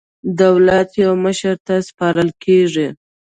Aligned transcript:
دولت 0.41 0.89
یو 1.03 1.11
مشر 1.25 1.55
ته 1.67 1.75
سپارل 1.87 2.29
کېږي. 2.43 2.87